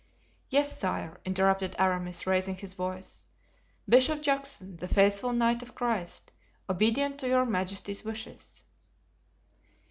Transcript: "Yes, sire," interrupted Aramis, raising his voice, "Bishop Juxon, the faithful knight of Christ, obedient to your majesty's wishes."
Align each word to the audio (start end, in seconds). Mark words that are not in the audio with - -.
"Yes, 0.49 0.75
sire," 0.79 1.21
interrupted 1.25 1.75
Aramis, 1.77 2.25
raising 2.25 2.55
his 2.55 2.73
voice, 2.73 3.27
"Bishop 3.87 4.23
Juxon, 4.23 4.77
the 4.77 4.87
faithful 4.87 5.31
knight 5.31 5.61
of 5.61 5.75
Christ, 5.75 6.31
obedient 6.67 7.19
to 7.19 7.27
your 7.27 7.45
majesty's 7.45 8.03
wishes." 8.03 8.63